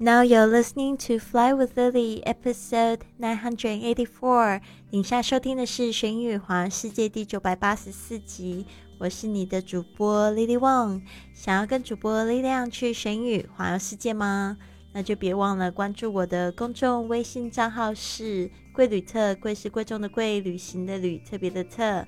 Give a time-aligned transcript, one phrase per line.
[0.00, 4.60] Now you're listening to Fly with Lily, episode nine hundred eighty-four。
[4.90, 8.64] 你下收听的是《玄宇环世界》第九百八十四集。
[8.98, 11.02] 我是你的主播 Lily Wang。
[11.34, 14.56] 想要跟主播力量去玄宇环游世界吗？
[14.92, 22.06] 那就别忘了关注我的公众微信账号是贵旅特，贵是贵重的贵，旅行的旅，特别的特，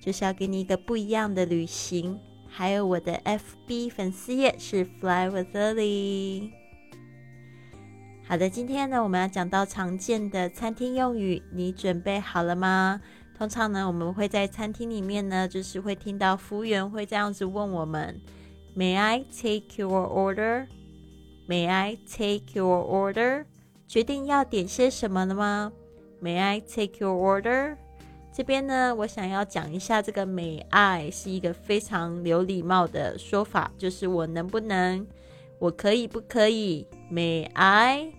[0.00, 2.18] 就是要给你一个不一样的旅行。
[2.48, 6.59] 还有我的 FB 粉丝页是 Fly with Lily。
[8.30, 13.00] 好的，今天呢，我们要讲到常见的餐厅用语，你准备好了吗？
[13.36, 18.20] 通常呢，我们会在餐厅里面呢，就是会听到服务员会这样子问我们
[18.76, 20.68] ：“May I take your order?
[21.48, 23.46] May I take your order？”
[23.88, 25.72] 决定要点些什么了吗
[26.22, 27.74] ？May I take your order？
[28.32, 35.04] 这边呢，我想要讲一下这个 “May I” 是一个非常有礼貌的说法，就是我能不能，
[35.58, 38.12] 我可以不可以？May I？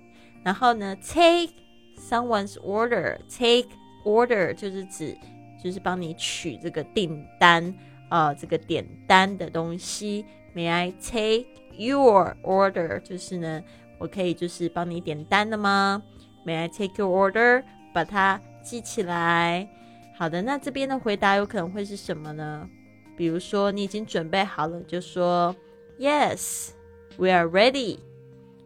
[0.43, 1.53] 然后呢，take
[1.97, 3.69] someone's order，take
[4.05, 5.15] order 就是指
[5.63, 7.73] 就是帮你取这个订单
[8.09, 10.25] 啊，这个点单的东西。
[10.55, 11.45] May I take
[11.77, 12.99] your order？
[13.01, 13.63] 就是呢，
[13.99, 16.01] 我可以就是帮你点单的吗
[16.45, 17.63] ？May I take your order？
[17.93, 19.69] 把它记起来。
[20.17, 22.67] 好的，那这边的回答有可能会是什么呢？
[23.15, 25.55] 比如说你已经准备好了，就说
[25.99, 27.99] Yes，we are ready。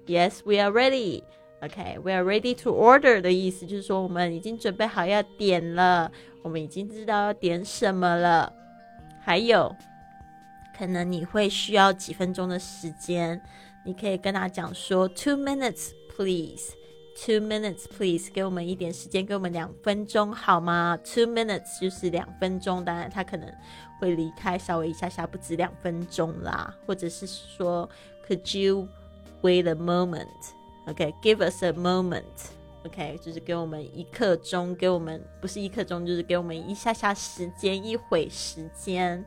[0.07, 1.23] Yes，we are ready。
[1.65, 6.11] OK，we are ready to order 的意思就是说我们已经准备好要点了，
[6.43, 8.53] 我们已经知道要点什么了。
[9.19, 9.75] 还有，
[10.77, 13.41] 可能你会需要几分钟的时间，
[13.83, 23.51] 你可以跟他讲说 two minutes please，two minutes please，给我们一点时间，给我们两分钟好吗？two minutes 就是两分钟，当然他可能
[23.99, 27.89] 会离开稍微一下下，不止两分钟啦，或者是说
[28.27, 28.87] could you
[29.41, 30.27] wait a moment?
[30.87, 32.23] OK，give us a moment。
[32.85, 39.25] OK，就是给我们一刻钟，给我们不是一刻钟，就是给我们一下下时间，一会时间。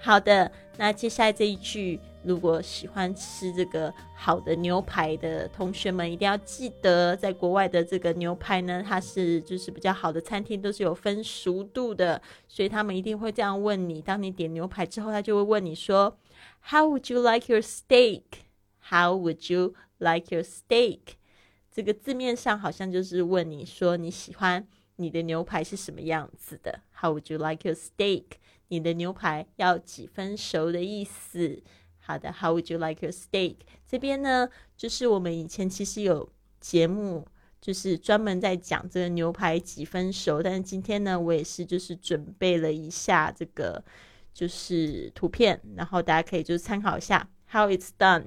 [0.00, 14.00] 好的，那接下来这一句，如果喜欢吃这个好的牛排的同学们，一定要记得，在国外的这个牛排呢，它是就是比较好的餐厅都是有分熟度的，所以他们一定会这样问你。
[14.00, 16.16] 当你点牛排之后，他就会问你说
[16.70, 18.22] ：“How would you like your steak?
[18.90, 21.00] How would you?” Like your steak，
[21.72, 26.82] 这个字面上好像就是问你说你喜欢你的牛排是什么样子的。
[27.00, 28.24] How would you like your steak？
[28.68, 31.60] 你的牛排要几分熟的意思。
[31.98, 33.56] 好的，How would you like your steak？
[33.88, 37.26] 这边呢，就是我们以前其实有节目，
[37.60, 40.40] 就是专门在讲这个牛排几分熟。
[40.40, 43.84] 但是今天呢，我也是就是准备了一下这个
[44.32, 48.26] 就是图片，然后大家可以就是参考一下 How it's done。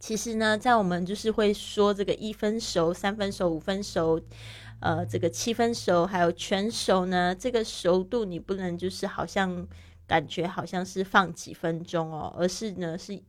[0.00, 4.20] 其实呢，在我们就是会说这个一分熟、三分熟、五分熟，
[4.80, 7.34] 呃，这个七分熟，还有全熟呢。
[7.34, 9.66] 这个熟度你不能就是好像
[10.06, 13.20] 感觉好像是放几分钟哦，而是呢是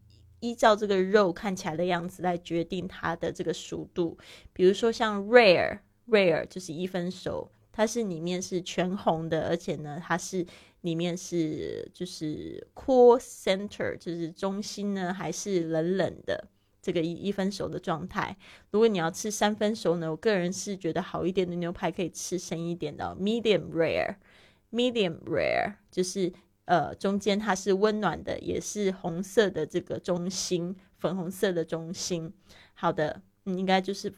[0.41, 4.17] 依照这个肉看起来的样子来决定它的这个熟度。
[4.53, 10.45] 比如说像 rare，rare 就是一分熟，它是里面是全红的，而且呢它是
[10.81, 16.47] 里面是就是 core center，就是中心呢还是冷冷的。
[16.81, 18.37] 这个一一分熟的状态，
[18.71, 26.31] 如果你要吃三分熟呢，我个人是觉得好一点的牛排可以吃深一点的，medium rare，medium rare 就是
[26.65, 32.33] 呃中间它是温暖的，也是红色的这个中心，粉红色的中心。
[32.73, 34.13] 好的，应该就是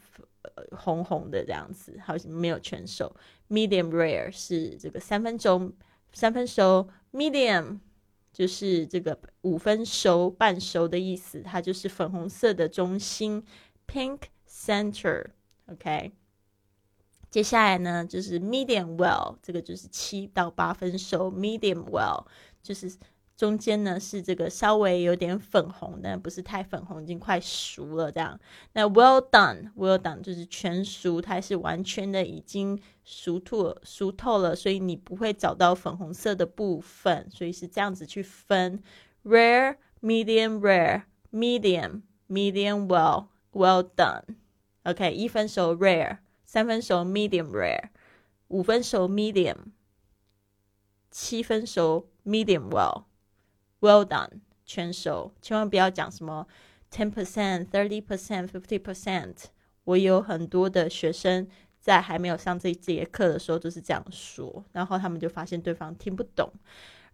[0.70, 3.14] 红红的这样子，好像没有全熟。
[3.48, 5.72] medium rare 是这个三分钟，
[6.12, 7.80] 三分熟，medium。
[8.32, 13.44] 就是这个五分熟、半熟的意思，它就是粉红色的中心
[13.86, 16.12] ，pink center，OK。
[17.30, 22.26] 接下来呢，就是 medium well，这个就是七到八分熟，medium well
[22.62, 22.96] 就是。
[23.36, 28.38] 中间呢是这个稍微有点粉红，但不是太粉红，已经快熟了这样。
[28.74, 38.80] 那 well done，well done 就是全熟，它是完全的已经熟透熟透了，所以你不会找到粉红色的部分，所以是这样子去分
[39.24, 41.02] ：rare、medium、rare、
[41.32, 44.22] medium、medium well、well done。
[44.84, 47.88] OK，一分熟 rare，三分熟 medium rare，
[48.48, 49.56] 五分熟 medium，
[51.10, 53.04] 七分熟 medium well。
[53.82, 54.28] Well done，
[54.64, 56.46] 全熟，千万不要讲什么
[56.88, 59.46] ten percent、thirty percent、fifty percent。
[59.82, 61.48] 我有很多的学生
[61.80, 66.48] 在还没有上这节课的时候就是这样说，然后他们就发现对方听不懂。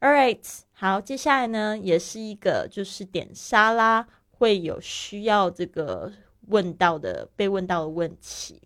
[0.00, 6.12] All right，好，接下来呢，也是一个就是点沙拉会有需要这个
[6.48, 8.60] 问到的被问到的问题。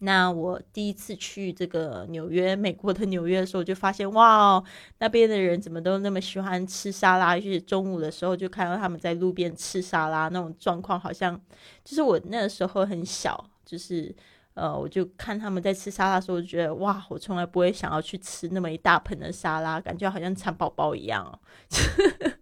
[0.00, 4.62] 那我第一次去这个纽约，美国的纽约的时候，就发现哇，
[4.98, 7.38] 那边的人怎么都那么喜欢吃沙拉？
[7.38, 11.40] 就是中午的时候，就看到他们在路边吃沙拉，那种状况好像
[11.84, 14.14] 就是我那个时候很小，就是。
[14.54, 21.38] 呃，我就看他们在吃沙拉的时候，我就觉得哇，我从来不会想要去吃那么一大盆的沙拉，感觉好像蚕宝宝一样。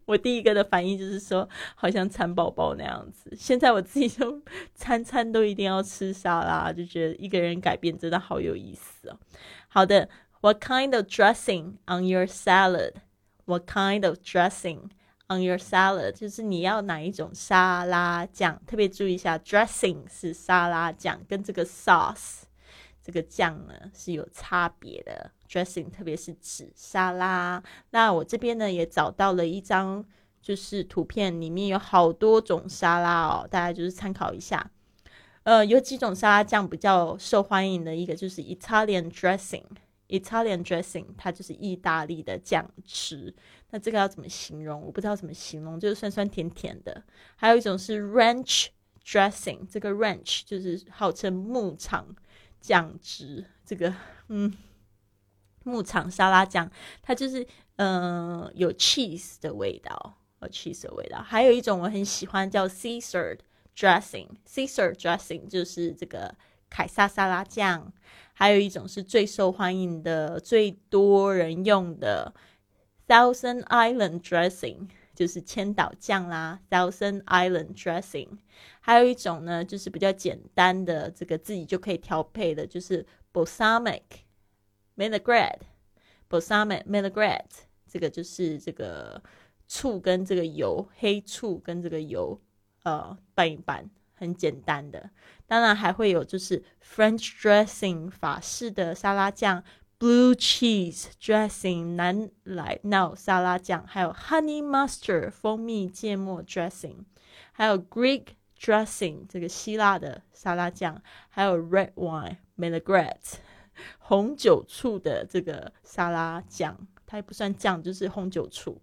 [0.08, 3.30] 我第一个的反应就是说，好像蚕宝宝那样子。
[3.36, 4.42] 现在我自己就
[4.74, 9.18] 餐餐都一定要吃沙拉，就觉得一个人改变真的好有意思哦。
[9.68, 10.08] 好的
[10.40, 12.94] ，What kind of dressing on your salad?
[13.44, 14.90] What kind of dressing?
[15.30, 22.44] On your salad，就是你要哪一种沙拉酱，特别注意一下，dressing 是沙拉酱，跟这个 sauce
[23.08, 25.30] 这个酱呢是有差别的。
[25.48, 27.62] dressing 特别是指沙拉。
[27.88, 30.04] 那我这边呢也找到了一张，
[30.42, 34.70] 就是图片里面有好多种沙拉哦，大家就是参考一下。
[35.44, 39.64] 呃，有几种沙拉酱比较受欢迎的一个就是 Italian dressing。
[40.08, 43.34] Italian dressing，它就是意大利的酱汁。
[43.70, 44.82] 那这个要怎么形容？
[44.82, 47.02] 我不知道怎么形容，就是酸酸甜甜的。
[47.36, 48.66] 还有一种是 ranch
[49.02, 52.06] dressing，这个 ranch 就是号称牧场
[52.60, 53.44] 酱汁。
[53.64, 53.94] 这个
[54.28, 54.52] 嗯，
[55.64, 56.70] 牧场沙拉酱，
[57.02, 57.46] 它就是
[57.76, 61.20] 嗯有 cheese 的味道，有 cheese 的味道。
[61.20, 63.38] 还有一种我很喜欢叫 Caesar
[63.76, 66.34] dressing，Caesar dressing 就是这个
[66.70, 67.92] 凯撒沙拉酱。
[68.32, 72.32] 还有一种是最受欢迎的、最多人用的
[73.08, 74.88] Thousand Island Dressing，
[75.18, 76.60] 就是千岛酱啦。
[76.70, 78.38] Thousand Island Dressing，
[78.78, 84.02] 还有一种呢，就是比较简单的，这个自己就可以调配的，就是 Balsamic
[84.96, 85.62] Vinaigrette。
[86.30, 89.20] Balsamic Vinaigrette，这个就是这个
[89.66, 92.40] 醋跟这个油，黑醋跟这个油，
[92.84, 93.90] 呃，拌一拌。
[94.20, 95.10] 很简单的，
[95.46, 99.62] 当然还会有就是 French dressing 法式的沙拉酱
[99.98, 107.04] ，Blue cheese dressing 南来 no 沙拉酱，还有 Honey mustard 蜂蜜芥末 dressing，
[107.52, 108.26] 还有 Greek
[108.58, 113.34] dressing 这个希腊的沙拉酱，还有 Red wine vinaigrette
[113.98, 118.80] 红酒醋的这个沙拉酱，它也不算酱，就是红酒醋，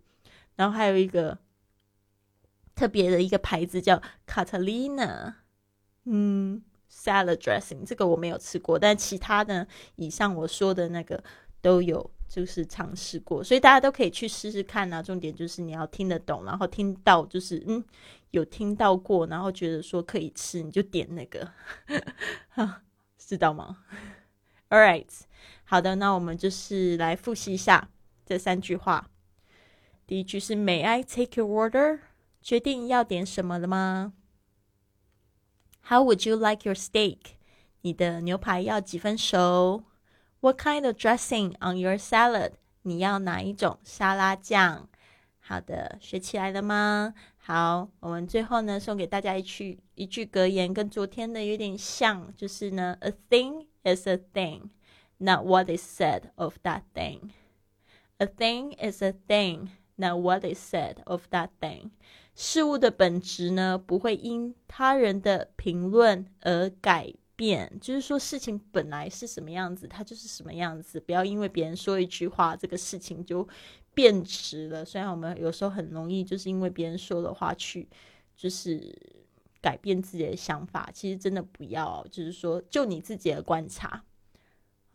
[0.55, 1.37] 然后还有一个。
[2.75, 5.35] 特别的一个牌子叫 Catalina，
[6.03, 6.61] 嗯
[6.95, 11.21] ，salad dressing，这个我没有吃过，但其他的以上我说的那个
[11.61, 15.03] 都有，就是尝试过，所以大家都可以去试试看啊。
[15.03, 17.83] 重点就是你要听得懂，然后听到就是嗯
[18.31, 21.51] 有听到过，然后觉得说可以吃，你就点那个，
[23.17, 23.79] 知道吗
[24.69, 25.07] ？All right，
[25.63, 27.89] 好的，那我们就是来复习一下
[28.25, 29.09] 这三句话。
[30.07, 31.99] 第一句是 May I take your order？
[32.41, 34.13] 决定要点什么了吗
[35.84, 37.18] ？How would you like your steak？
[37.82, 39.84] 你的牛排要几分熟？
[40.40, 42.52] What kind of dressing on your salad？
[42.82, 44.88] 你要哪一种沙拉酱？
[45.38, 47.14] 好的，学起来了吗？
[47.36, 54.70] 好，我们最后呢，送给大家一句一句格言，跟昨天的有点像，就是呢，A thing is a thing,
[55.18, 57.30] not what is said of that thing.
[58.18, 61.90] A thing is a thing, not what is said of that thing.
[62.35, 67.71] 事物的本质呢，不会因他人的评论而改变。
[67.81, 70.99] 就是说，事情本来是什么样子，它就是什么样子。
[70.99, 73.47] 不要因为别人说一句话，这个事情就
[73.93, 74.83] 变质了。
[74.83, 77.87] 虽然我们有时候很容易就是因为别人说的话去，
[78.35, 78.93] 就是
[79.61, 80.89] 改变自己的想法。
[80.93, 84.03] 其实真的不要，就是说，就你自己的观察。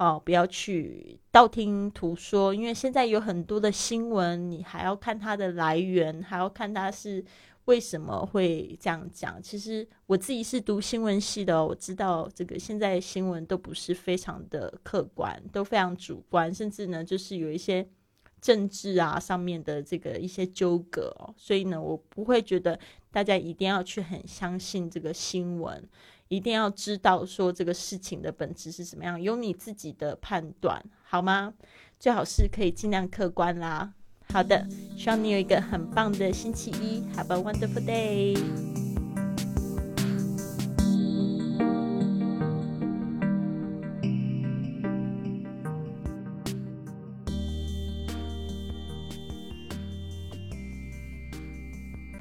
[0.01, 7.23] 哦，不要去道听途说，因为现在有很多的新闻，你还要看它的来源，还要看它是
[7.67, 9.43] 为什么会这样讲。
[9.43, 17.87] 其实我自己是读新闻系的，我知道这个现在新闻都不是非常的客观，都非常主观，甚至呢就是有一些
[18.41, 21.35] 政治啊上面的这个一些纠葛哦。
[21.37, 22.81] 所以呢，我不会觉得
[23.13, 25.87] 大家一定要去很相信这个新闻。
[26.31, 31.53] 一定要知道说这个事情的本质是什么样，有你自己的判断，好吗？
[31.99, 33.93] 最好是可以尽量客观啦。
[34.33, 34.65] 好的，
[34.97, 38.90] 希望你有一个很棒的星期一，Have a wonderful day。